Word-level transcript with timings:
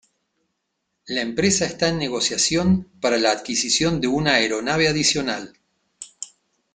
La 1.05 1.21
empresa 1.21 1.65
está 1.67 1.89
en 1.89 1.99
negociación 1.99 2.89
para 2.99 3.19
la 3.19 3.29
adquisición 3.31 4.01
de 4.01 4.07
una 4.07 4.33
aeronave 4.33 4.87
adicional. 4.87 5.53